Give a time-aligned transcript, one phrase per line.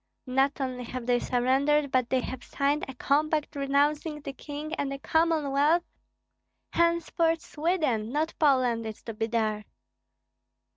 [0.25, 4.91] "Not only have they surrendered, but they have signed a compact renouncing the King and
[4.91, 5.83] the Commonwealth.
[6.73, 9.63] Henceforth Sweden, not Poland, is to be there."